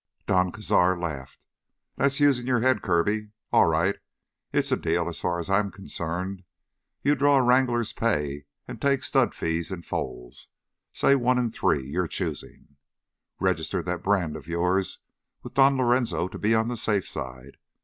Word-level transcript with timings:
Don 0.25 0.51
Cazar 0.51 0.99
laughed. 0.99 1.37
"That's 1.95 2.19
using 2.19 2.47
your 2.47 2.61
head, 2.61 2.81
Kirby. 2.81 3.29
All 3.51 3.67
right. 3.67 3.97
It's 4.51 4.71
a 4.71 4.75
deal 4.75 5.07
as 5.07 5.19
far 5.19 5.39
as 5.39 5.47
I'm 5.47 5.69
concerned. 5.69 6.41
You 7.03 7.13
draw 7.13 7.37
wrangler's 7.37 7.93
pay 7.93 8.45
and 8.67 8.81
take 8.81 9.03
stud 9.03 9.35
fees 9.35 9.71
in 9.71 9.83
foals—say 9.83 11.13
one 11.13 11.37
in 11.37 11.51
three, 11.51 11.85
your 11.87 12.07
choosing. 12.07 12.77
Register 13.39 13.83
that 13.83 14.01
brand 14.01 14.35
of 14.35 14.47
yours 14.47 15.03
with 15.43 15.53
Don 15.53 15.77
Lorenzo 15.77 16.27
to 16.29 16.39
be 16.39 16.55
on 16.55 16.67
the 16.67 16.77
safe 16.77 17.07
side. 17.07 17.57